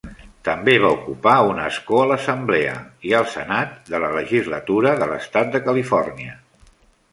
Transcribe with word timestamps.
També 0.47 0.73
va 0.83 0.87
ocupar 0.95 1.33
un 1.49 1.59
escó 1.65 1.99
a 2.05 2.07
l'Assemblea 2.13 2.73
i 3.11 3.15
al 3.19 3.29
Senat 3.35 3.77
de 3.95 4.01
la 4.07 4.11
Legislatura 4.17 4.97
de 5.03 5.11
l'Estat 5.15 5.55
de 5.57 5.65
Califòrnia. 5.71 6.37